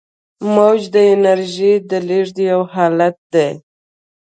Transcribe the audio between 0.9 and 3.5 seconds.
د انرژۍ د لیږد یو حالت دی.